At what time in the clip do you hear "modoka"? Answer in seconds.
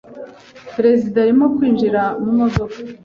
2.39-2.77